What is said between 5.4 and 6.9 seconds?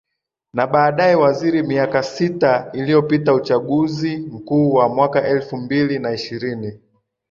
mbili na ishirini